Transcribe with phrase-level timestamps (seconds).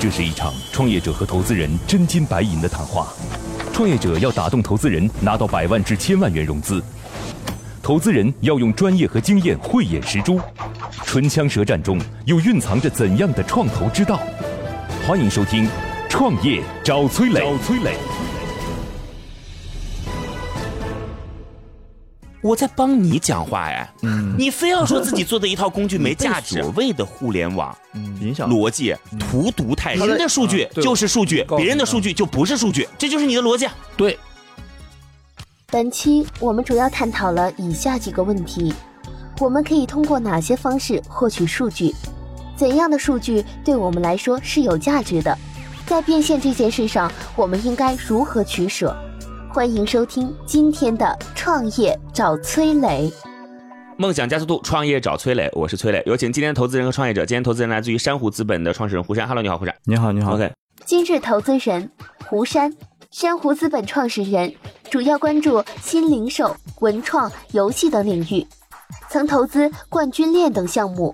[0.00, 3.08] 这是一场创业者和投资人真金白银的谈话。
[3.70, 6.80] 创业者要打动投资人，拿到百万至千万元融资；
[7.82, 10.40] 投资人要用专业和经验慧眼识珠。
[11.04, 14.18] 唇枪舌战中，又蕴藏着怎样的创投之道？
[15.06, 15.66] 欢迎收听
[16.08, 17.40] 《创业找崔磊》。
[17.42, 18.09] 找崔磊。
[22.42, 23.92] 我在帮你讲话哎，
[24.38, 27.76] 你非要说自己做的一套工具没 价值，所谓的互联网
[28.20, 30.08] 影响逻辑荼毒太深。
[30.08, 33.68] 人的数据就是数据，别人的数据就不是数据，这就是你的逻辑。
[33.96, 34.18] 对。
[35.66, 38.72] 本期我们主要探讨了以下几个问题：
[39.38, 41.94] 我们可以通过哪些方式获取数据？
[42.56, 45.36] 怎样的数据对我们来说是有价值的？
[45.86, 48.96] 在变现这件事上，我们应该如何取舍？
[49.52, 53.12] 欢迎收听今天的创业找崔磊，
[53.96, 57.26] 梦想加速度，创业找崔磊，我是崔磊，有请今天的投资人和创业者。
[57.26, 59.74] 今天投资人来自于珊瑚资本的创始人胡山，Hello，你好，胡山。
[59.86, 60.36] 你好，你好。
[60.36, 60.52] OK。
[60.84, 61.90] 今日投资人
[62.28, 62.72] 胡山，
[63.10, 64.54] 珊瑚资本创始人，
[64.88, 68.46] 主要关注新零售、文创、游戏等领域，
[69.08, 71.12] 曾投资冠军链等项目。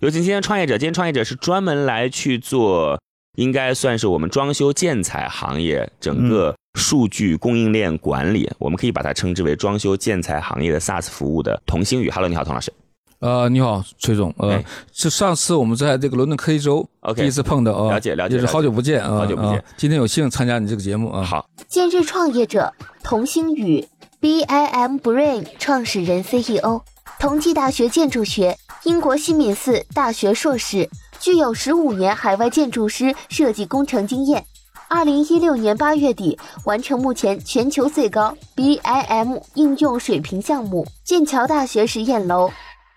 [0.00, 2.98] 有请今天创业者，今天创业者是专门来去做，
[3.34, 6.56] 应该算是我们装修建材行业整个。
[6.76, 12.10] 数据供应链管理，我们可以把它称之为装修建材行业的 SaaS 服务的童星宇。
[12.10, 12.72] Hello，你好，童老师。
[13.20, 14.32] 呃，你好，崔总。
[14.36, 19.64] 呃，是上次我们在这个伦敦科技周第一次碰的啊，了解了解，就是好久不见啊，好久不见。
[19.78, 21.24] 今天有幸参加你这个节目啊。
[21.24, 21.48] 好。
[21.66, 22.70] 今日创业者
[23.02, 23.88] 童星宇
[24.20, 26.82] ，BIM Brain 创始人 CEO，
[27.18, 34.44] 同济大学建筑学、英国西敏寺大学硕士，具有十五年海外建筑师设计工程经验。
[34.88, 42.52] 二零一六年八月底完成目前全球最高 BIM 应用水平项目——剑桥大学实验楼。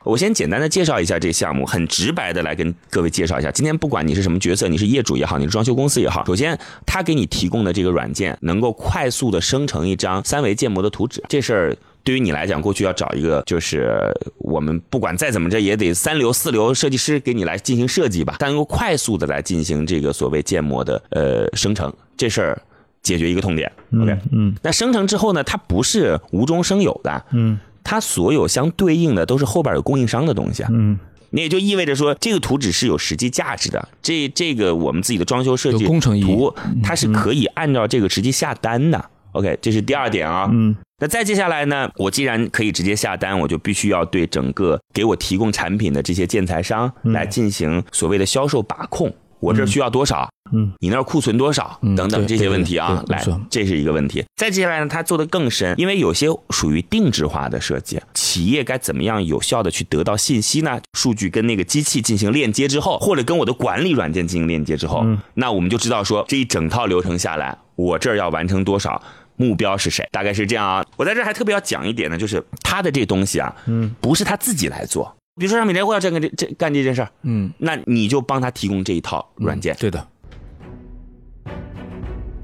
[0.06, 3.52] 我先简单的介绍一下这项目，很直白的来跟各位介绍一下。
[3.52, 11.78] 今天不管你是什么角色，你是业主也好，你是装修公司也好，首先他给你提供的这个软件能够快速的生成一张三维建模的图纸，这事儿。
[12.10, 13.96] 对于你来讲，过去要找一个，就是
[14.40, 22.60] 我们不管再怎么着，也得三流四流设计师给你来进行设计吧，但能够快速的来进行这个所谓建模的呃生成，这事儿
[23.04, 23.72] 解决一个痛点。
[24.02, 30.98] OK，嗯，那生成之后呢，它不是无中生有的，嗯，它所有相对应的都是后边有供应商的东西，嗯，
[31.30, 39.06] 那也就意味着说，这个图纸是有实际价值的，这这个我们自己的装修设计工程图，它是可以按照这个实际下单的。
[39.34, 40.50] OK，这是第二点啊。
[40.52, 41.90] 嗯，那再接下来呢？
[41.96, 49.14] 我既然可以直接下单，我就必须要对整个给我提供产品的这些建材商来进行所谓的销售把控。
[49.40, 50.30] 我这需要多少？
[50.52, 51.80] 嗯，你那儿库存多少？
[51.96, 54.24] 等等这些问题啊，来，这是一个问题。
[54.36, 60.80] 再接下来呢，他做的更深，因为有些属于定制化的设计，企业该怎么样有效的去得到信息呢？
[60.94, 65.06] 数据跟那个机器进行链接之后，或者跟我的管理软件进行链接之后，
[65.36, 69.02] 那我们就知道说这一整套流程下来，我这儿要完成多少。
[69.42, 70.06] 目标是谁？
[70.12, 70.84] 大概是这样啊。
[70.98, 75.16] 我在这还特别要讲一点呢，就是他的这东西啊，嗯，不是他自己来做。
[75.40, 79.74] 比如说，让美联货要这个这这干这件事儿，嗯，那你就帮他提供这一套软件。
[79.80, 80.06] 对的。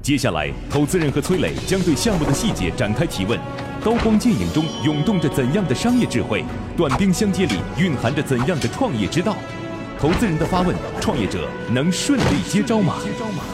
[0.00, 3.38] 接下来，投资人和崔磊将对项目的细节展开提问。
[3.84, 6.42] 刀光剑影中涌动着怎样的商业智慧？
[6.74, 9.36] 短兵相接里蕴含着怎样的创业之道？
[9.98, 12.96] 投资人的发问，创业者能顺利接招吗？
[13.04, 13.44] 接招吗？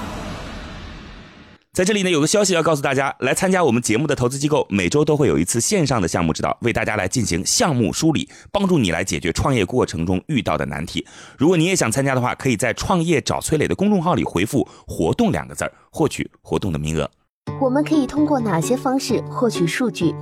[1.75, 11.07] 在这里呢，有个消息要告诉大家：来参加我们节目的投资机构，每周都会有一次线上的项目指导，为大家来进行项目梳理，帮助你来解决创业过程中遇到的难题。
[11.39, 17.11] 如果你也想参加的话，可以在“创业找崔磊”的公众号里回复“活动”两个字儿，获取活动的名额。
[17.59, 20.15] 我们可以通过哪些方式获取数据？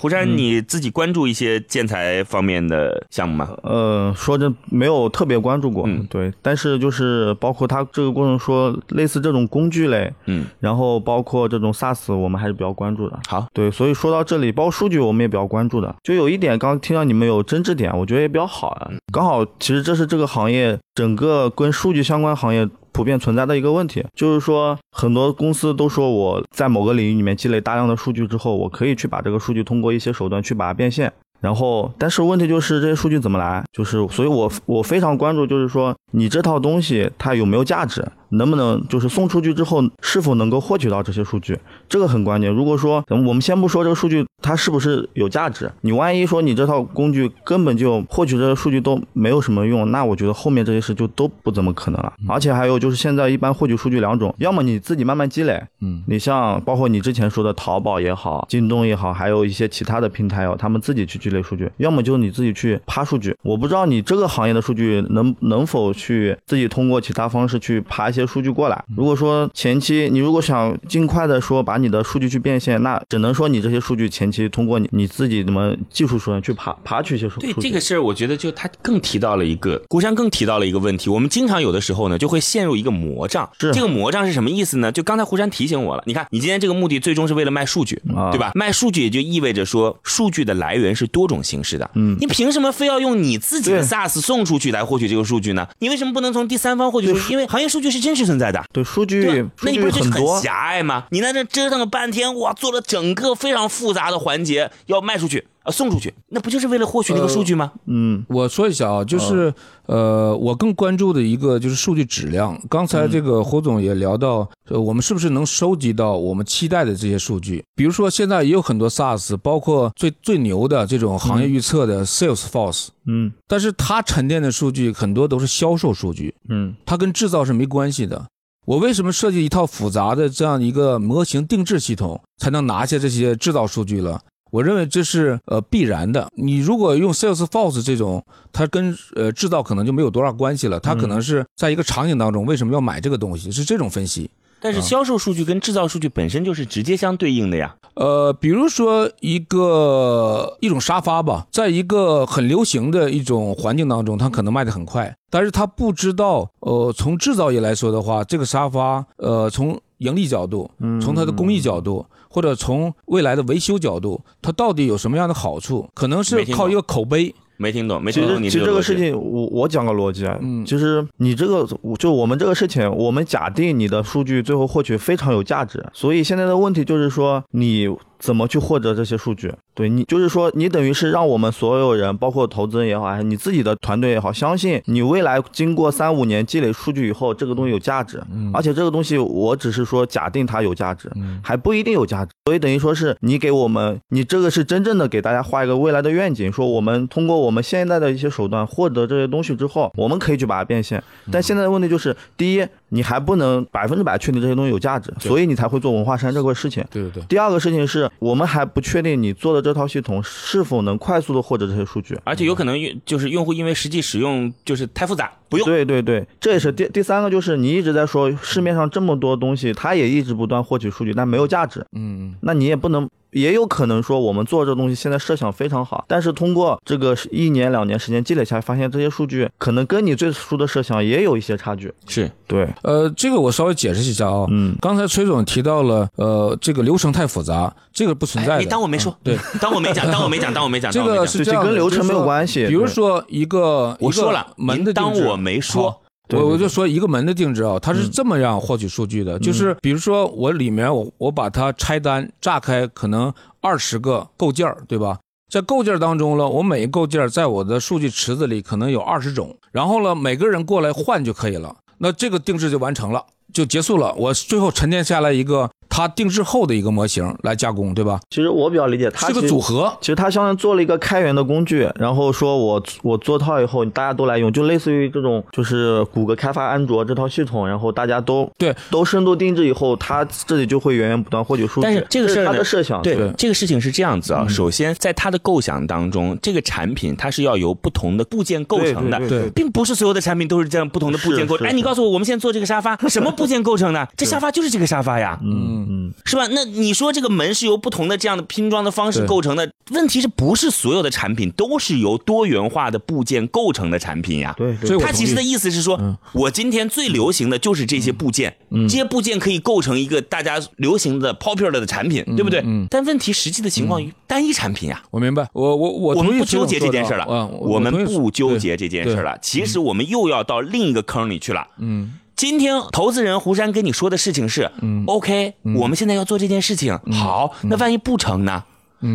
[0.00, 3.50] 胡山，你自己关注一些建材方面的项目吗？
[3.64, 6.32] 呃，说真没有特别关注过，嗯，对。
[6.40, 13.18] 但是就是包括它这个过程，说类似这种工具类，嗯，然后包括这种 SaaS，我们还是比较关注的。
[13.26, 15.92] 好，对，所以说到这里，包括数据，我们也比较关注的。
[16.04, 18.90] 就有一点，刚刚听到你们有争执点，我觉得也比较好啊。
[19.12, 22.68] 刚好，其实这是这个行业整个跟数据相关行业。
[22.98, 31.12] 普遍存在的一个问题，就是说很多公司都说我在某个领域里面积累大量的数据之后，我可以去把这个数据通过一些手段去把它变现。
[31.40, 33.64] 然后，但是问题就是这些数据怎么来？
[33.72, 38.04] 就是所以，我我非常关注，就是说你这套东西它有没有价值？
[38.30, 41.58] 能不能就是送出去之后是否能够获取到这些数据，
[41.88, 42.50] 这个很关键。
[42.50, 52.12] 如果说我们先不说这个数据它是不是有价值，你万一说你这套工具根本就获取这些数据都没有什么用，那我觉得后面这些事就都不怎么可能了。
[52.28, 63.36] 而且还有就是现在一般获取数据两种，要么你自己慢慢积累，嗯，你像包括你之前说的淘宝也好，京东也好，还有一些其他的平台哦，他们自己去积累数据，要么就是你自己去爬数据。
[63.42, 68.84] 我不知道你这个行业的数据能能否去自己通过其他方式去爬一些数据过来。
[68.96, 77.52] 如果说前期你如果想尽快的说把你的数据去变现，那只能说你这些数据前期通过你你自己怎么技术手段去爬爬取一些数据。
[77.52, 81.10] 对这个事儿，我觉得就他更提到了一个，古山更提到了一个问题。
[81.10, 83.48] 我们经常有的时候呢，就会陷入一个魔障。
[83.58, 84.90] 是这个魔障是什么意思呢？
[84.92, 88.00] 就刚才胡山提醒我了，你看你今天这个目的最终是为了卖数据，
[88.32, 88.52] 对吧？
[88.54, 91.90] 卖数据也就意味着说数据的来源是多种形式的。
[91.94, 95.66] 嗯，你凭什么非要用你自己的 SaaS 送出去来获取这个数据呢？
[95.78, 97.32] 你为什么不能从第三方获取数据？
[97.32, 98.64] 因为行业数据是真实存在的。
[98.72, 101.04] 对数据，那你不是很很狭隘吗？
[101.10, 105.46] 你在这折腾了半天，哇，做了整个非常复杂的环节要卖出去。
[105.70, 107.72] 送出去，那不就是为了获取那个数据吗？
[107.86, 109.52] 嗯，我说一下啊，就是
[109.86, 112.60] 呃，我更关注的一个就是数据质量。
[112.68, 117.64] 刚才这个胡总也聊到，呃，我们是不是能收集到我们期待的这些数据？
[117.74, 128.26] 比如说现在也有很多 SaaS，包括最最牛的这种行业预测的 Salesforce，嗯，但是它沉淀的数据很多都是销售数据，嗯，它跟制造是没关系的。
[128.66, 134.20] 我为什么设计一套复杂的这样一个模型定制系统，才能拿下这些制造数据了？
[134.50, 136.28] 我认为这是呃必然的。
[136.34, 140.80] 你如果用 Salesforce 这种，它跟呃制造可能就没有多大关系了。
[140.80, 143.50] 它可能是在一个场景当中，为什么要买这个东西？
[143.50, 144.30] 是这种分析。
[144.60, 147.76] 但是销售数据跟制造数据本身就是直接相对应的呀。
[147.94, 155.16] 呃，比如说一个一种沙发吧，在一个很流行的一种环境当中，它可能卖得很快。
[155.30, 160.68] 但是他不知道，呃，从制造业来说的话，这个沙发，呃，从盈利角度，
[161.00, 162.04] 从它的工艺角度。
[162.28, 165.88] 或者从未来的维修角度，它到底有什么样的好处？
[165.94, 167.34] 可能是靠一个口碑。
[167.60, 168.36] 没听懂，没听懂。
[168.42, 170.38] 其实，其实这个事情，我我讲个逻辑啊。
[170.40, 170.64] 嗯。
[170.64, 171.66] 其实你这个，
[171.98, 177.88] 就我们这个事情，我们假定你的数据最后获取非常有价值，所以现在的问题就是说你。
[178.18, 179.52] 怎么去获得这些数据？
[179.74, 188.20] 对你就是说，你等于是让我们所有人，包括投资人也好，还是你自己的团队也好，相信你未来经过三五年积累数据以后，这个东西有价值。
[188.32, 188.50] 嗯。
[188.52, 191.10] 而且这个东西，我只是说假定它有价值，
[191.42, 192.32] 还不一定有价值。
[192.46, 201.00] 所以等于说是你给我们，你这个是真正的给大家画一个未来的愿景，说我们通过我们现在的一些手段获得这些东西之后，我们可以去把它变现。
[201.30, 206.84] 但现在的问题就是，第一，你还不能百分之百确定这些东西有价值，所以你才会做文化衫这个事情。
[206.90, 207.22] 对对对。
[207.24, 208.08] 第二个事情是。
[208.20, 215.64] 我们还不确定你做的这套系统是否能快速的获得这些数据，而且有可能用就是用户因为实际使用就是太复杂不用。
[215.64, 221.86] 对对对，这也是第第三个，就是你一直在说市面上这么多东西，它也一直不断获取数据，但没有价值。
[221.92, 223.08] 嗯，那你也不能。
[223.32, 231.92] 也有可能说，我们做这东西现在设想非常好，但是通过这个一年两年时间积累下来，发现这些数据可能跟你最初的设想也有一些差距。
[232.06, 234.46] 是对，呃，这个我稍微解释一下啊。
[234.50, 238.58] 嗯，刚才崔总提到了，呃，这个流程太复杂，这个不存在。
[238.58, 240.90] 你当我没说，对， 当我没讲，当我没讲，当我没讲。
[240.90, 242.66] 这个是这跟流程没有关系。
[242.66, 246.00] 比如说一个，我说了，门的当我没说。
[246.30, 255.18] 我我就说一个门的定制啊，它是这么样获取数据的，就是比如说我里面我我把它拆单炸开，可能二十个构件对吧？
[255.50, 264.14] 在构件当中呢，我每一构件在我的数据池子里可能有二十种，然后呢，每个人过来换就可以了，那这个定制就完成了，就结束了。
[264.14, 265.70] 我最后沉淀下来一个。
[265.98, 268.20] 它定制后的一个模型来加工，对吧？
[268.30, 269.92] 其实我比较理解，它是个组合。
[270.00, 281.82] 其实它相当于做了一个开源的工具，然后说我我做套以后，大家都来用，就类似于这种，就是谷歌开发安卓这套系统，然后大家都对都深度定制以后，它这里就会源源不断获取数据。
[281.82, 284.46] 但是这个事儿它的设想，对这个事情是这样子啊。
[284.48, 291.66] 首先，在它的构想当中，这个产品它是要由不同的部件构成的，对，并不是所有的产品都是这样不同的部件构成。
[291.66, 294.08] 哎，你告诉我，我们现在做这个沙发，什么部件构成的？
[294.16, 296.46] 这沙发就是这个沙发呀，嗯嗯，是吧？
[296.50, 299.70] 那你说这个门是由不同的这样的拼装的方式构成的？
[299.90, 304.54] 问题是不是所有的产品都是由多元化的部件构成的产品呀？
[304.58, 305.98] 对，所以他其实的意思是说，
[306.34, 312.62] 我今天最流行的就是这些部件，这些部件可以构成一个大家流行的 popular 的产品，对不对？
[312.90, 315.02] 但问题实际的情况于单一产品呀。
[315.10, 317.26] 我明白，我我我我们不纠结这件事了，
[317.58, 319.38] 我们不纠结这件事了。
[319.40, 321.66] 其实我们又要到另一个坑里去了。
[321.78, 322.12] 嗯。
[322.38, 324.70] 今天投资人胡山跟你说的事情是
[325.08, 328.62] ，OK，我们现在要做这件事情，好，那万一不成呢？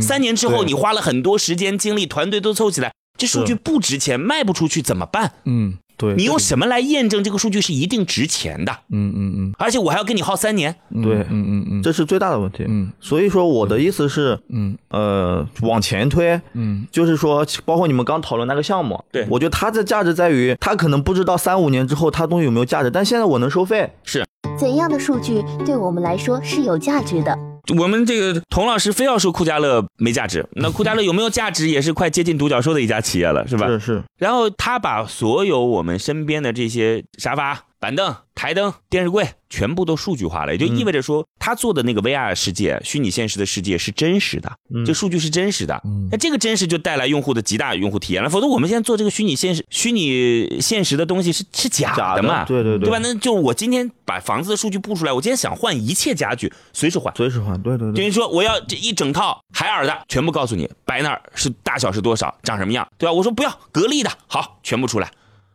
[0.01, 5.31] 三年之后你花了很多时间精力，团队都凑起来，这数据不值钱，卖不出去怎么办？
[5.45, 8.71] 嗯，对，你用什么来验证这个数据是一定值钱的？
[8.89, 10.75] 嗯嗯嗯，而且我还要跟你耗三年。
[10.91, 12.65] 对，嗯嗯嗯，这是最大的问题。
[12.67, 14.77] 嗯，所以说我的意思是，嗯。
[14.89, 19.25] 呃，往前推，嗯，就是说，包括你们刚讨论那个项目，对。
[19.27, 24.23] 我觉得它的价值在于，它可能不知道三五年之后它东西有没有价值，但现在我能收费，是。
[24.55, 27.52] 怎样的数据对我们来说是有价值的？
[27.77, 33.67] 我们这个童老师非要说酷家乐没价值， 那酷家乐有没有价值，也是快接近独角兽的一家企业了，是吧？
[33.67, 45.81] 是是，然后他把所有我们身边的这些沙发、板凳、台灯、电视柜全部都数据化了，也就意味着说，他做的那个 VR 世界、虚拟现实的世界是真实的，嗯这数据是真实的。
[46.09, 52.45] 那这个真实就带来用户的极大用户体验了，否则我们现在做这个虚拟现实、虚拟现实的东西是是假假的嘛？
[52.45, 52.99] 对对对对吧？
[53.03, 57.13] 那就我今天把房子的数据布出来，我今天想换一切家具，随时换。
[57.17, 63.11] 随时换，对对对，等于说我要这一整套海尔的全部告诉你，摆那儿是大小是多少，长什么样，对吧？
[63.11, 65.11] 我说不要格力的，好，全部出来。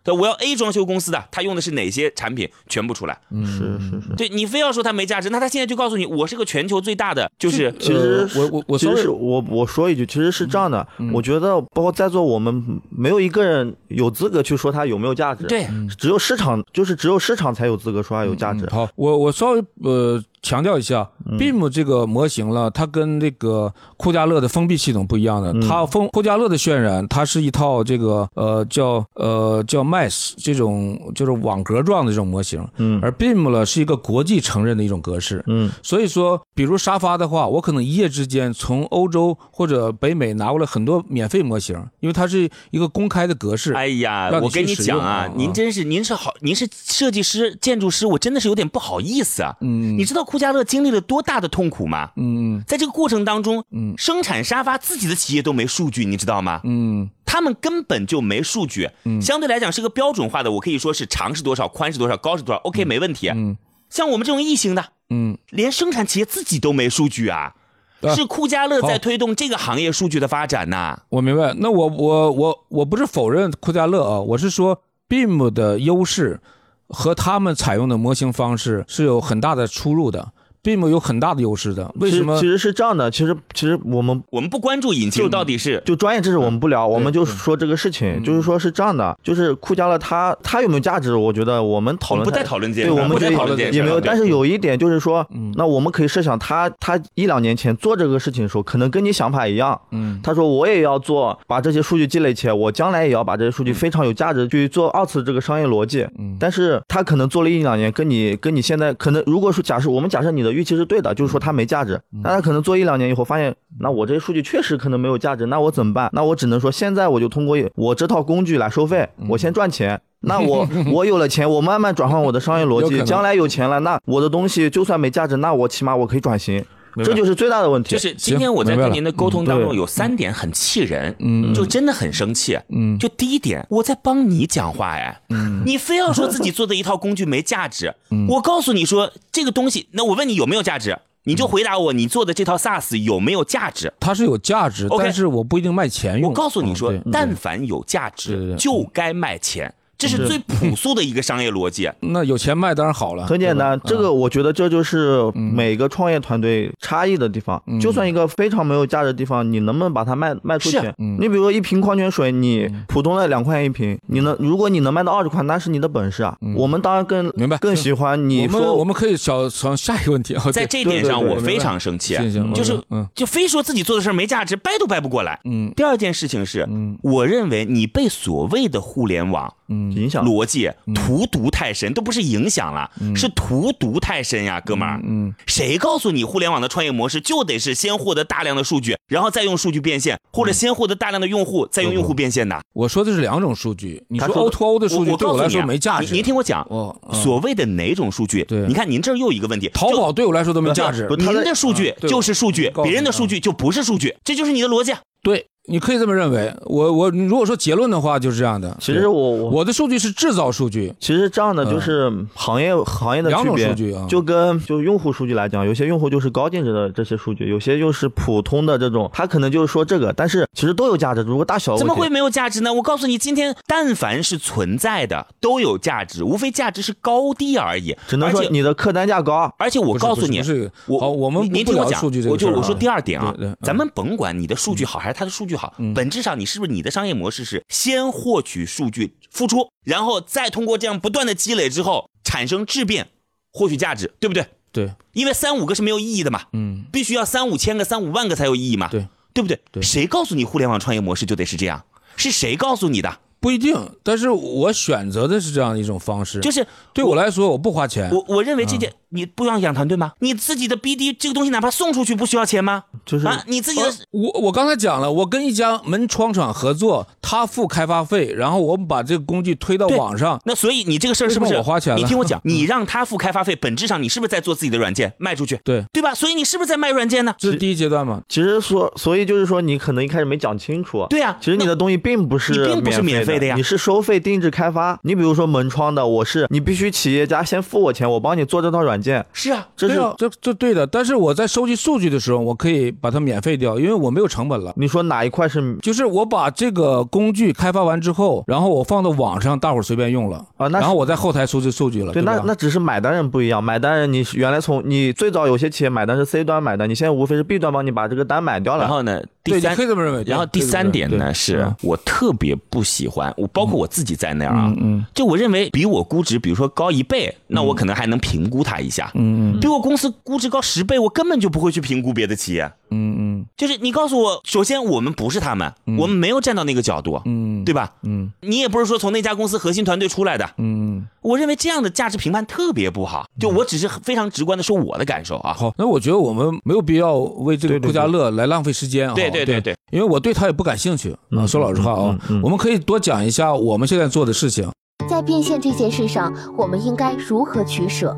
[0.09, 3.19] 对，我要 A 装修公司的，他用的是哪些产品，全部出来。
[3.45, 4.15] 是是是。
[4.17, 25.53] 对你非要说它没价值，那他现在就告诉你，我是个全球最大的，就是其实呃我我我其实是我我说一句，其实是这样的，我觉得包括在座我们没有一个人有资格去说它有没有价值，，对，只有市场就是只有市场才有资格说它有价值，好，我我稍微呃强调一下，Beam 这个模型了，它跟那个酷家乐的封闭系统不一样的。
[25.67, 35.43] 它封酷家乐的渲染，它是一套这个呃叫呃叫 Mesh 这种就是网格状的这种模型，嗯而 Beam 呢是一个国际承认的一种格式。
[35.47, 43.73] 嗯所以说，比如沙发的话，我可能一夜之间从欧洲或者北美拿过来很多免费模型，因为它是一个公开的格式。
[43.73, 49.55] 哎呀，我跟你讲啊啊，您真是您是好，您是设计师、建筑师，我真的是有点不好意思啊。
[49.61, 52.13] 嗯你知道酷家乐经历了多大的痛苦吗？
[52.15, 56.61] 嗯在这个过程当中，嗯生产沙发自己的企业都没数据，你知道吗？
[56.63, 63.29] 嗯他们根本就没数据，嗯相对来讲是个标准化的，我可以说是长是多少，宽是多少，高是多少，OK 没问题。
[63.31, 63.57] 嗯
[63.91, 67.55] 像我们这种异形的，嗯，连生产企业自己都没数据啊，
[68.03, 71.01] 啊是酷家乐在推动这个行业数据的发展呐。
[71.09, 71.53] 我明白。
[71.59, 76.41] 那我我我我不是否认酷家乐啊，我是说 Beam 的优势
[76.89, 80.33] 和他们采用的模型方式是有很大的出入的。
[80.63, 82.47] Beam 有很大的优势的，为什么其？
[82.47, 91.15] 实是这样的，其实其实我们我们不关注引擎到底是就专业知识我们不聊，我们就说这个事情，就是说是这样的，就是酷家乐它它有没有价值？
[91.15, 94.01] 我觉得我们讨论们不再讨论这对，我们觉得讨论这个也没有。
[94.01, 99.79] 但是有一点就是说，嗯那我们可以设想他他一两年前做这个事情的时候，可能跟你想法一样。
[99.93, 106.07] 嗯他说我也要做，把这些数据积累起来，我将来也要把这些数据非常有价值去做二次这个商业逻辑。
[106.19, 116.11] 嗯但是他可能做了一两年，跟你跟你现在可能，如果说假设我们假设你的预期是对的，就是说它没价值，嗯那他可能做一两年以后发现，那我这些数据确实可能没有价值，那我怎么办？
[116.13, 120.01] 那我只能说现在我就通过我这套工具来收费，嗯我先赚钱。
[120.21, 126.65] 那我 我有了钱，我慢慢转换我的商业逻辑，将来有钱了，那我的东西就算没价值，那我起码我可以转型，
[126.97, 127.91] 这就是最大的问题。
[127.91, 131.55] 就是今天我在跟您的沟通当中有三点很气人，嗯。
[131.55, 132.59] 就真的很生气。
[132.69, 132.99] 嗯。
[132.99, 135.63] 就第一点，我在帮你讲话哎，嗯。
[135.65, 137.95] 你非要说自己做的一套工具没价值，
[138.29, 143.93] 我告诉你说这个东西，那我问你有没有价值，你就回答我，你做的这套 SaaS 有没有价值？
[144.01, 146.31] 它是有价值 OK 但是我不一定卖钱用。
[146.31, 151.91] 我告诉你说但凡有价值就该卖钱，这是最朴素的一个商业逻辑。
[152.01, 153.27] 那有钱卖当然好了。
[153.27, 157.61] 很简单，这个我觉得这就是每个创业团队差异的地方。
[157.81, 160.95] 就算一个非常没有价值的地方，你能不能把它卖卖出是去？
[161.19, 166.37] 你比如说一瓶矿泉水，你普通的两块钱一瓶，你能如果你能卖到二十块，那是你的本事啊。
[166.57, 172.17] 我们当然更明白更喜欢你我们说我们可以小从下一个问题啊，在这点上，我非常生气
[172.55, 175.41] 就是嗯就非说自己做的事儿没价值，掰都掰不过来。
[175.45, 176.69] 嗯第二件事情是，
[177.03, 185.01] 我认为你被所谓的互联网嗯影响逻辑荼毒太深，都不是影响了，是荼毒太深呀，哥们儿。
[185.05, 192.61] 嗯谁告诉你互联网的创业模式就得是先获得大量的数据，然后再用数据变现，或者先获得大量的用户，再用用户变现的？
[192.73, 194.03] 我说的是两种数据。
[194.09, 196.07] 你说 O to O 的数据对我来说没价值。
[196.07, 196.67] 您您听我讲，
[197.13, 198.45] 所谓的哪种数据？
[198.45, 204.93] 对你看您这儿又一个问题，淘宝对我来说都没价值您的数据就是数据，别人的数据就不是数据，这就是你的逻辑。
[205.23, 206.53] 对，你可以这么认为。
[206.65, 208.77] 我我如果说结论的话，就是这样的。
[208.81, 222.73] 其实我我我的数据是制造数据，其实这样的就是行业行业的两种区别，数据啊就跟就用户数据来讲，有些用户就是高净值的这些数据，有些就是普通的这种，他可能就是说这个，但是其实都有价值，如果大小怎么会没有价值呢？
[222.73, 227.97] 我告诉你，今天但凡是存在的都有价值，无非价值是高低而已。
[228.07, 243.09] 只能说你的客单价高，而且我告诉你不是不是，我好我们您您听我讲，数据我就我说第二点啊咱们甭管你的数据好还是他的数据好，本质上你是不是你的商业模式是先获取数据付出，然后再通过这样不断的积累之后产生质变，
[243.53, 244.47] 获取价值，对不对？
[244.71, 249.61] 对，因为三五个是没有意义的嘛，嗯，必须要三五千个、三五万个才有意义嘛，对，对不对？
[249.73, 251.85] 对谁告诉你互联网创业模式就得是这样？
[252.17, 253.19] 是谁告诉你的？
[253.41, 260.13] 不一定，但是我选择的是这样一种方式，就是对我来说我不花钱，我我认为这件你不要养团队吗？
[260.19, 262.85] 你自己的 BD 这个东西哪怕送出去不需要钱吗？
[263.07, 275.59] 就是啊，你自己的我我刚才讲了，我跟一家门窗厂合作，他付开发费，然后我们把这个工具推到网上，那所以你这个事儿是不是我花钱了你听我讲， 你让他付开发费，本质上你是不是在做自己的软件卖出去？
[275.65, 276.15] 对，对吧？
[276.15, 277.35] 所以你是不是在卖软件呢？
[277.39, 278.23] 这是第一阶段嘛。
[278.29, 281.07] 其实说，所以就是说，你可能一开始没讲清楚。
[281.09, 284.99] 对呀其实你的东西并不是你并不是免费费的呀你是收费定制开发。
[285.03, 289.25] 你比如说门窗的，我是你必须企业家先付我钱，我帮你做这套软件。
[289.33, 294.73] 是啊，这是对啊，这这对的，但是我在收集数据的时候，我可以把它免费掉，因为我没有成本了。
[294.77, 303.63] 你说哪一块是就是我把这个工具开发完之后，然后我放到网上，大伙随便用了啊那然后我在后台收集数据了，对，吧那那只是买单人不一样。
[303.63, 308.85] 买单人你原来从你最早有些企业买单是 C 端买单，你现在无非是 B 端帮你把这个单买掉了。
[308.85, 310.23] 然后呢，第对，三你可以这么认为。
[310.27, 319.11] 然后第三点呢，是嗯我特别不喜欢，我包括我自己在内啊，嗯就我认为比我估值，比如说高一倍，那我可能还能评估它一下。
[319.15, 322.71] 嗯嗯比我公司估值高十倍，我根本就不会去评估别的企业。
[322.91, 327.93] 嗯嗯就是你告诉我，首先我们不是他们，我们没有站到那个角度，嗯，对吧？
[328.03, 333.27] 嗯你也不是说从那家公司核心团队出来的，嗯，我认为这样的价值评判特别不好。
[333.39, 335.53] 就我只是非常直观的说我的感受啊。
[335.53, 339.15] 好，那我觉得我们没有必要为这个对对库家乐来浪费时间啊。
[339.15, 341.47] 对对对对对，因为我对他也不感兴趣啊。
[341.47, 344.69] 说老实话啊嗯嗯嗯，我们可以多讲一下我们现在做的事情。
[345.09, 348.17] 在变现这件事上，我们应该如何取舍？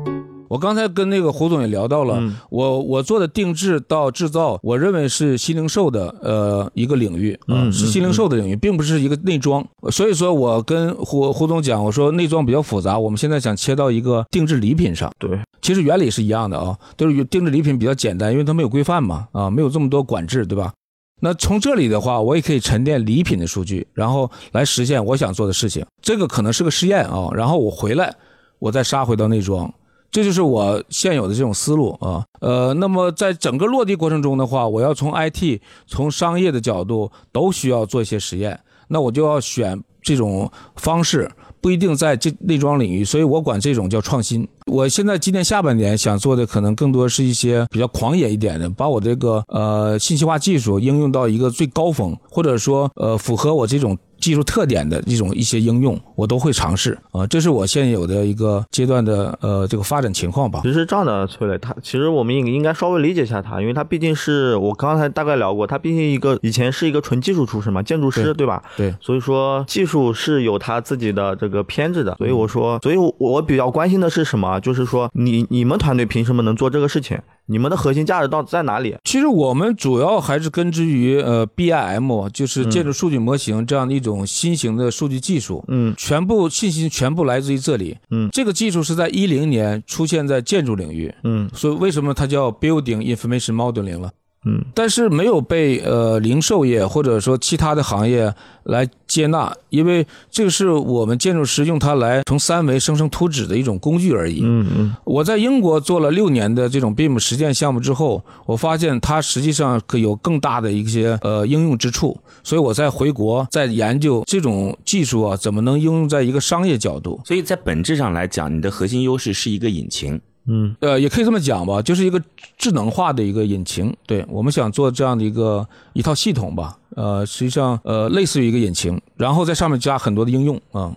[0.51, 9.65] 我刚才跟那个胡总也聊到了，嗯我我做的定制到制造，我认为是新零售的呃一个领域，啊嗯是新零售的领域，并不是一个内装。
[9.89, 15.09] 所以说我跟胡胡总讲，我说内装比较复杂，我们现在想切到一个定制礼品上。
[15.17, 20.73] 对，其实原理是一样的啊，就是定制礼品比较简单，因为它没有规范嘛，啊，没有这么多管制，对吧？
[21.21, 25.85] 那从这里的话，我也可以沉淀礼品的数据，然后来实现我想做的事情。
[26.01, 28.13] 这个可能是个试验啊，然后我回来，
[28.59, 29.73] 我再杀回到内装，
[30.11, 32.23] 这就是我现有的这种思路啊。
[32.41, 41.31] 呃，那么在整个落地过程中的话，我要从 IT、从商业的角度都需要做一些实验，那我就要选这种方式。
[41.61, 44.47] 不一定在这内装领域，所以我管这种叫创新。
[44.65, 60.61] 我现在今年下半年想做的可能更多是一些比较狂野一点的，把我这个呃信息化技术应用到一个最高峰，或者说呃符合我这种技术特点的一种一些应用，我都会尝试啊、这是我现有的一个阶段的呃这个发展情况吧。
[60.63, 68.63] 其实这样的，崔磊，他其实我们应应该稍微理解一下他，因为他毕竟是我刚才大概聊过，他毕竟一个以前是一个纯技术出身嘛，建筑师对对吧？
[68.77, 74.59] 对，所以说技术是有他自己的这个偏执的，所以我说，所以我我比较关心的是什么？
[74.59, 77.19] 就是说你你们团队凭什么能做这个事情？
[77.51, 78.95] 你们的核心价值到底在哪里？
[79.03, 85.61] 其实我们主要还是根植于呃 BIM，就是建筑数据模型这样的一种新型的数据技术。
[85.67, 87.97] 嗯全部信息全部来自于这里。
[88.09, 94.11] 嗯这个技术是在一零年出现在建筑领域，嗯所以为什么它叫 Building Information Modeling 了？
[94.45, 104.41] 嗯但是没有被呃零售业或者说其他的行业来接纳，因为这个是我们建筑师用它来从三维生成图纸的一种工具而已。
[104.43, 117.21] 嗯嗯我在英国做了六年的这种 BIM 实践项目之后，我发现它实际上可有更大的一些呃应用之处，所以我在回国在研究这种技术啊怎么能应用在一个商业角度。
[117.25, 120.19] 所以在本质上来讲，你的核心优势是一个引擎。
[120.47, 122.21] 嗯呃，也可以这么讲吧，就是一个
[122.57, 123.95] 智能化的一个引擎。
[124.07, 130.91] 对我们想做这样的一个一套系统吧，呃，实际上呃类似于一个引擎，然后在上面加很多的应用啊、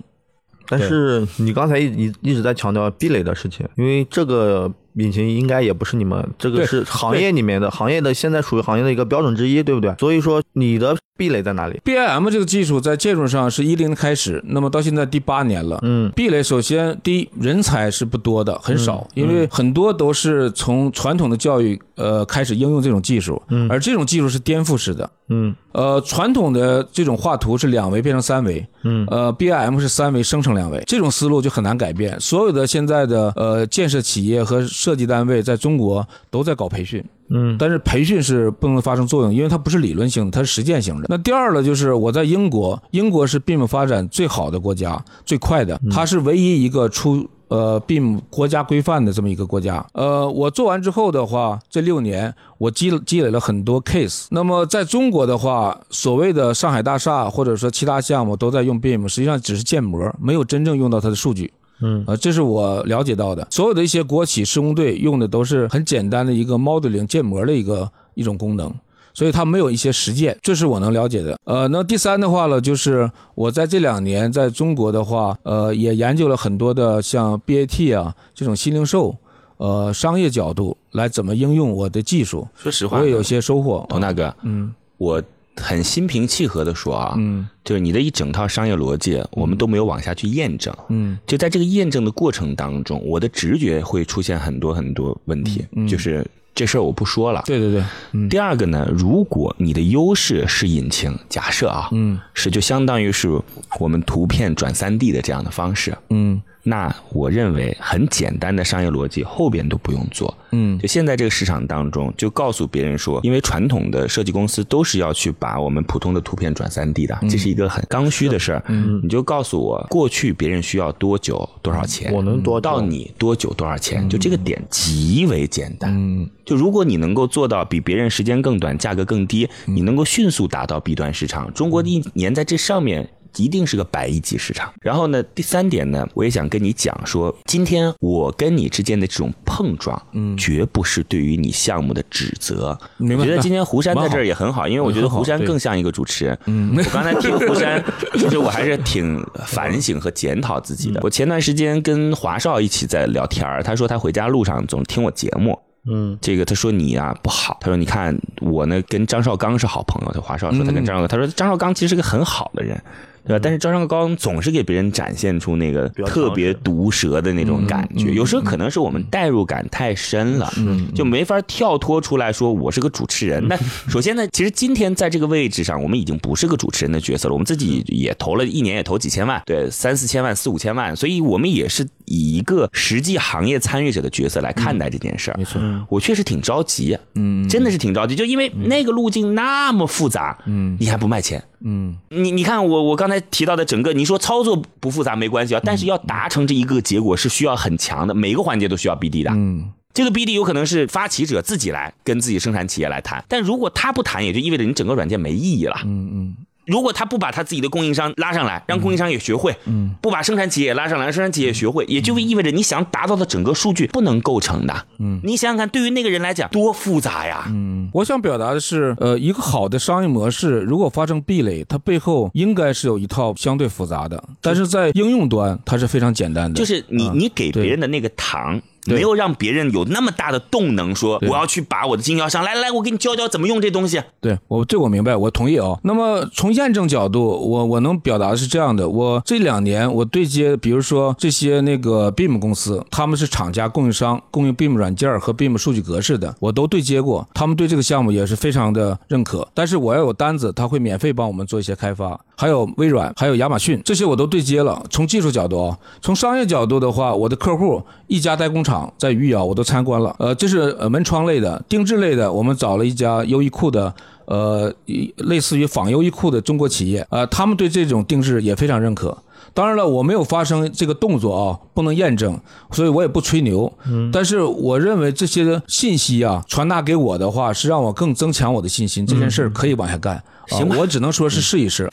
[0.67, 9.95] 但是你刚才一一一直在强调壁垒的事情，因为这个引擎应该也不是你们，这个是行业里面的行业的现在属于行业的一个标准之一，对不对？
[9.99, 15.79] 所以说你的壁垒在哪里？BIM 这个技术在建筑上是一零开始，那么到现在第八年了。
[15.83, 25.09] 嗯壁垒首先第一人才是不多的，很少，因为很多都是从传统的教育呃开始应用这种技术，嗯而这种技术是颠覆式的。
[25.29, 32.21] 嗯呃，传统的这种画图是两维变成三维，嗯呃，BIM 是三维生成两维，这种思路就很难改变。
[32.21, 41.07] 所有的现在的呃建设企业和设计单位在中国都在搞培训，嗯但是培训是不能发生作用，因为它不是理论性的，它是实践型的。
[41.09, 47.27] 那第二呢，就是我在英国，英国是 BIM 发展最好的国家，最快的，它是唯一一个出。
[47.49, 49.87] 呃 BIM 国家规范的这么一个国家。
[49.93, 54.27] 呃，我做完之后的话，这六年我积积累了很多 case。
[54.31, 61.53] 那么在中国的话，所谓的上海大厦或者说其他项目都在用 BIM，实际上只是建模，没有真正用到它的数据。
[61.81, 63.47] 嗯，呃，这是我了解到的。
[63.51, 68.73] 所有的一些国企施工队用的都是很简单的一个 modeling 建模的一个一种功能，
[69.13, 71.39] 所以它没有一些实践，这是我能了解的。
[71.45, 79.17] 呃，那第三的话呢，就是我在这两年在中国的话，呃，也研究了很多的像 BAT 啊这种新零售，
[79.57, 82.47] 呃，商业角度来怎么应用我的技术。
[82.57, 83.85] 说实话，我也有些收获。
[83.89, 85.23] 童大哥，嗯，我。
[85.57, 95.87] 很心平气和的说啊，嗯，就是你的一整套商业逻辑，我们都没有往下去验证，嗯，就在这个验证的过程当中，我的直觉会出现很多很多问题，嗯。
[95.87, 97.43] 就是这事儿我不说了。
[97.47, 98.29] 对对对。
[98.29, 103.41] 第二个呢，如果你的优势是引擎，假设啊，嗯，是就相当于是
[103.81, 106.41] 我们图片转三 D 的这样的方式，嗯。
[106.67, 133.11] 那我认为很简单的商业逻辑后边都不用做，嗯，就现在这个市场当中，就告诉别人说，因为传统的设计公司都是要去把我们普通的图片转三 D 的，这是一个很刚需的事儿，嗯，你就告诉我过去别人需要多久多少钱，我能多到你多久多少钱，就这个点极为简单，嗯，就如果你能够做到比别人时间更短，价格更低，你能够迅速达到 B 端市场，中国一年在这上面。
[133.37, 134.73] 一定是个百亿级市场。
[134.81, 142.79] 然后呢，第三点呢，我也想跟你讲说，今天我跟你之间的这种碰撞，嗯，绝不是对于你项目的指责。
[142.99, 146.39] 我觉得今天胡山在这儿也很好，因为我觉得胡山更像一个主持人。
[146.47, 147.83] 嗯，我刚才听胡山，
[148.15, 151.01] 其实我还是挺反省和检讨自己的。
[151.03, 155.59] 我前段时间跟华少一起在聊天他说他回家路上总听我节目。
[155.87, 160.13] 嗯，这个他说你啊不好，他说你看我呢跟张绍刚是好朋友。
[160.13, 162.83] 他华少说他跟张绍刚，他说张绍刚其实是个很好的人。
[163.27, 163.41] 对吧？
[163.43, 170.53] 但是赵尚刚总是给别人展现出那个特别毒舌的那种感觉，有时候可能是我们代入感太深了，
[170.95, 173.47] 就没法跳脱出来说我是个主持人。
[173.49, 173.57] 那
[173.89, 185.37] 首先呢，其实今天在这个位置上，我们已经不是个主持人的角色了，我们自己也投了一年，也投几千万，对，三四千万、四五千万，所以我们也是以一个实际行业参与者的角色来看待这件事儿。
[185.39, 191.43] 没错，我确实挺着急，嗯，真的是挺着急，就因为那个路径那么复杂，嗯，你还不卖钱。
[191.67, 199.31] 嗯，你你看我我刚才提到的整个，你说操作不复杂没关系啊，但是要达成这一个结果是需要很强的，每个环节都需要 BD 的。
[199.33, 205.77] 嗯，这个 BD 有可能是发起者自己来跟自己生产企业来谈，但如果他不谈，也就意味着你整个软件没意义了。
[205.85, 206.37] 嗯嗯。
[206.67, 228.61] 如果他不把他自己的供应商拉上来，让供应商也学会，嗯，不把生产企业拉上来，让生产企业学会，也就意味着你想达到的整个数据不能构成的，嗯，你想想看，对于那个人来讲多复杂呀，嗯，我想表达的是，呃，一个好的商业模式如果发生壁垒，它背后应该是有一套相对复杂的，但是在应用端它是非常简单的，就是你你给别人的那个糖。
[228.87, 234.03] 没有让别人有那么大的动能，说我要去把我的经销商来来，我给你教教怎么用这东西。
[234.21, 235.79] 对我这我明白，我同意啊。
[235.83, 249.47] 那么从验证角度，我我能表达的是这样的：我这两年我对接，比如说这些那个 BIM 公司，他们是厂家供应商，供应 BIM 软件和 BIM 数据格式的，我都对接过，他们对这个项目也是非常的认可。
[249.55, 252.19] 但是我要有单子，他会免费帮我们做一些开发。
[252.37, 254.85] 还有微软，还有亚马逊，这些我都对接了。
[254.91, 260.15] 从技术角度啊，从商业角度的话，我的客户一家代工厂在余姚，我都参观了。
[260.19, 263.93] 呃，这是呃门窗类的、定制类的，我们找了一家优衣库的，
[264.27, 264.73] 呃，
[265.17, 269.17] 类似于仿优衣库的中国企业，呃，他们对这种定制也非常认可。
[269.53, 272.37] 当然了，我没有发生这个动作啊，不能验证，
[272.73, 273.73] 所以我也不吹牛。
[273.87, 280.21] 嗯，但是我认为这些信息啊传达给我的话，是让我更增强我的信心，这件事儿可以往下干。
[280.49, 281.89] 行，我只能说是试一试。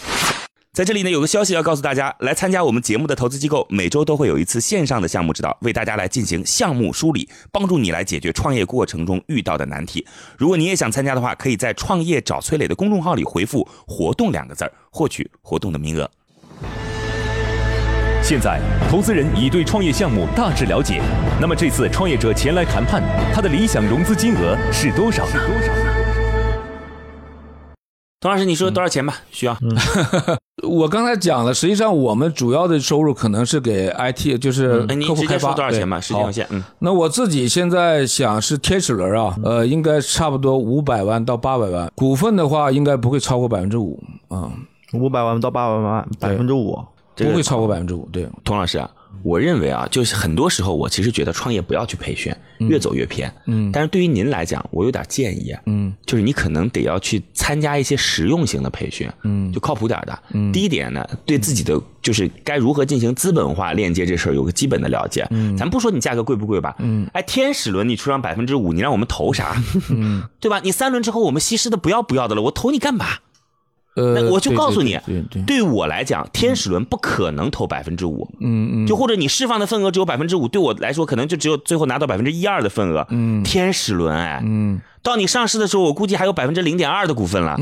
[0.74, 10.08] 在这里呢，有个消息要告诉大家：来参加我们节目的投资机构，每周都会有一次线上的项目指导，为大家来进行项目梳理，帮助你来解决创业过程中遇到的难题。
[10.38, 16.10] 如果你也想参加的话，可以在“创业找崔磊”的公众号里回复“活动”两个字儿，获取活动的名额。
[18.24, 21.02] 现在，投资人已对创业项目大致了解，
[21.42, 23.04] 那么这次创业者前来谈判，
[23.36, 25.28] 他的理想融资金额是多少？
[25.28, 25.81] 是多少？
[28.22, 29.16] 童老师，你说多少钱吧？
[29.32, 29.58] 需要。
[30.62, 35.56] 我刚才讲了，实际上我们主要的收入可能是给 IT，就是客户开发。
[35.56, 36.00] 多少钱吧？
[36.00, 36.46] 时间有限。
[36.52, 36.64] 嗯。
[36.78, 41.92] 那我自己现在想是天使轮啊，呃，应该差不多五百万到八百万。
[41.96, 44.00] 股份的话，应该不会超过百分之五。
[44.28, 44.52] 啊，
[44.94, 46.80] 五百万到八百万，百分之五，
[47.16, 48.08] 不会超过百分之五。
[48.12, 48.88] 对，童老师啊。
[49.24, 53.34] 我认为啊，就是很多时候，我其实觉得创业不要去培训，越走越偏。
[53.46, 55.56] 嗯，但是对于您来讲，我有点建议。
[55.66, 59.10] 嗯，就是你可能得要去参加一些实用型的培训。
[59.24, 60.20] 嗯，就靠谱点的。
[60.34, 65.28] 嗯，第一点呢，对自己的就是该如何进行资本化链接这事儿有个基本的了解。
[65.32, 69.62] 嗯，咱不说你价格贵不贵吧，嗯，哎，天使轮你出让百分之五，你让我们投啥？
[69.90, 70.60] 嗯， 对吧？
[70.64, 73.06] 你三轮之后我们稀释的不要不要的了，我投你干嘛？
[73.95, 74.97] 呃，那我就告诉你，
[75.45, 83.06] 对我来讲，天使轮不可能投百分之五，嗯嗯，就或者你释放的份额只有百分之五，对我来说可能就只有最后拿到百分之一二的份额。
[83.10, 87.58] 嗯，天使轮，哎，嗯，到你上市的时候，我估计还有百分之零点二的股份了。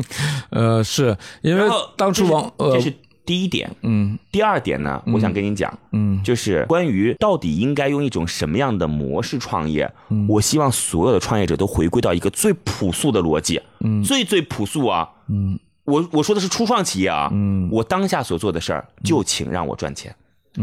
[0.48, 2.90] 呃，是因为当初王呃这是
[3.26, 9.90] 第一点，嗯第二点呢，我想跟你讲，嗯就是关于到底应该用一种什么样的模式创业。
[10.08, 15.10] 嗯我希望所有的创业者都回归到一个最朴素的逻辑，嗯最最朴素啊。
[15.28, 17.68] 嗯我我说的是初创企业啊，嗯。
[17.70, 20.14] 我当下所做的事儿就请让我赚钱，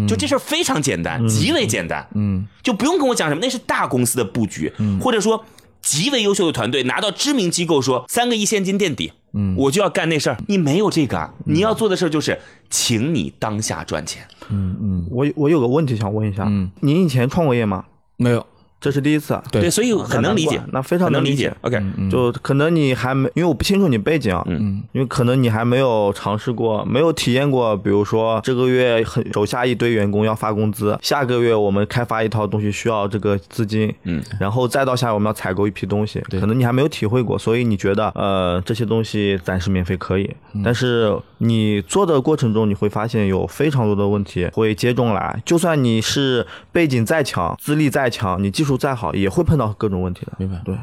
[0.08, 2.48] 就这事儿非常简单，极为简单，嗯。
[2.64, 5.00] 就不用跟我讲什么那是大公司的布局，嗯。
[5.00, 5.46] 或者说
[5.82, 9.56] 极为优秀的团队拿到知名机构说三个亿现金垫底，嗯。
[9.58, 14.26] 我就要干那事儿，你没有这个啊，你要做的事儿就是请你当下赚钱。
[14.50, 16.72] 嗯嗯，我我有个问题想问一下，嗯。
[16.82, 17.86] 您以前创过业吗？
[18.18, 18.46] 没有，
[18.82, 19.70] 这是第一次，对。
[19.70, 20.60] 所以很能理解。
[20.74, 21.56] 那非常能理解。
[21.62, 24.84] OK，就可能你还没，因为我不清楚你背景啊，嗯。
[24.92, 40.30] 因为可能你还没有尝试过，没有体验过，比如说这个月很手下一堆员工要发工资，下个月我们开发一套东西需要这个资金，嗯，然后再到下我们要采购一批东西，可能你还没有体会过，所以你觉得呃这些东西暂时免费可以，
[40.64, 50.34] 但是你做的过程中你会发现有非常多的问题会接踵来，就算你是背景再强，资历再强，你技术再好，也会碰到各种问题的。
[50.38, 50.76] 明白对。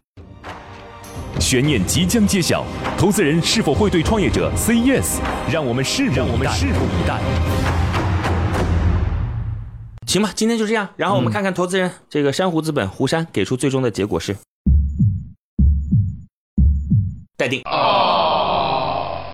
[1.41, 2.65] 悬念即将揭晓，
[2.99, 5.21] 投资人是否会对创业者 say yes？
[5.51, 7.21] 让我们拭目让我们拭目以待。
[10.07, 14.37] 行吧，今天就这样，然后我们看看投资人这个珊瑚资本胡山给出最终的结果是
[17.37, 17.63] 待定。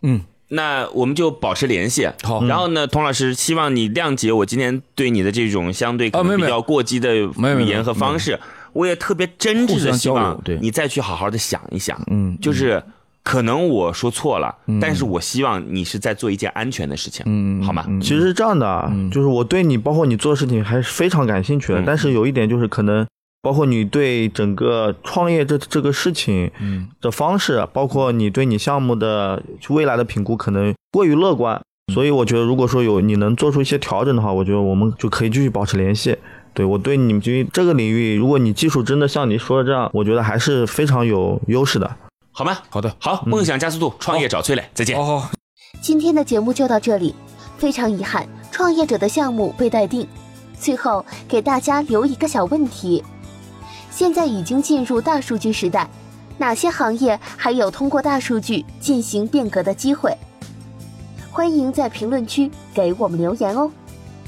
[0.02, 2.09] 嗯，那我们就保持联系。
[2.22, 8.38] 好然后呢，童老师，希望你谅解我今天对你的这种相对可能比较过激的语言和方式，
[8.72, 12.00] 我也特别真挚的希望你再去好好的想一想。
[12.09, 12.83] 嗯就是
[13.22, 17.87] 可能我说错了，但是我希望你是在做一件安全的事情，嗯好吗？
[18.02, 21.80] 其实是这样的啊，就是我对你，包括你做的事情还是非常感兴趣的。
[21.80, 23.07] 嗯但是有一点就是，可能
[23.44, 31.61] 包括你对整个创业这这个事情嗯的方式，包括你对你项目的未来的评估，可能过于乐观。
[31.92, 36.16] 所以我觉得，如果说有你能做出一些调整的话，我觉得我们就可以继续保持联系。
[36.54, 41.96] 对我对你们这这个领域，如果你技术真的像你说的这样，我觉得还是非常有优势的。
[42.33, 42.57] 好吗？
[42.70, 44.96] 好的，好，梦想加速度，创业找崔磊，再见。
[44.96, 45.30] 好好，
[45.83, 47.14] 今天的节目就到这里，
[47.59, 50.09] 非常遗憾，创业者的项目被待定。
[50.59, 53.04] 最后给大家留一个小问题：
[53.94, 55.88] 现在已经进入大数据时代，
[56.37, 60.12] 哪些行业还有通过大数据进行变革的机会？
[61.30, 63.70] 欢迎在评论区给我们留言哦。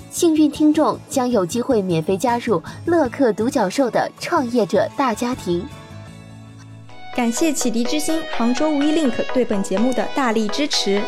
[0.09, 5.67] 幸运听众将有机会免费加入乐客独角兽的创业者大家庭。
[7.17, 11.03] 感谢启迪之星、杭州无一 link 对本节目的大力支持。